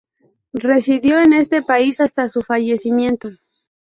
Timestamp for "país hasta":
1.61-2.27